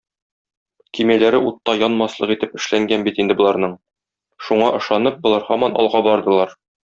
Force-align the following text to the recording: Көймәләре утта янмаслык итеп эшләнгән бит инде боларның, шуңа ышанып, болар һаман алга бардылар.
Көймәләре 0.99 1.41
утта 1.49 1.75
янмаслык 1.81 2.33
итеп 2.37 2.55
эшләнгән 2.61 3.05
бит 3.09 3.21
инде 3.25 3.37
боларның, 3.43 3.77
шуңа 4.47 4.71
ышанып, 4.79 5.21
болар 5.27 5.47
һаман 5.51 5.79
алга 5.85 6.05
бардылар. 6.11 6.57